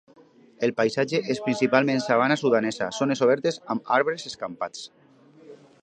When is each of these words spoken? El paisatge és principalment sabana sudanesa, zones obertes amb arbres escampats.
El 0.67 0.71
paisatge 0.77 1.19
és 1.33 1.41
principalment 1.49 2.01
sabana 2.05 2.39
sudanesa, 2.43 2.89
zones 3.01 3.23
obertes 3.27 3.63
amb 3.75 3.93
arbres 3.99 4.27
escampats. 4.33 4.85